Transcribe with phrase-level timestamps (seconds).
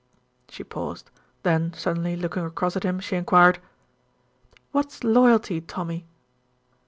[0.49, 1.11] She paused,
[1.43, 3.59] then suddenly looking across at him she enquired,
[4.71, 6.07] "What is loyalty, Tommy?"